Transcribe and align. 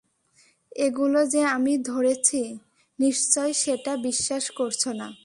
এগুলো 0.77 1.19
যে 1.25 1.41
আমি 1.45 1.73
ধরেছি 1.81 2.41
নিশ্চয়ই 2.99 3.53
সেটা 3.53 3.93
বিশ্বাস 3.97 4.45
করছ 4.51 4.87
না? 4.93 5.07